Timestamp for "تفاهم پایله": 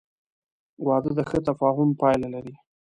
1.47-2.27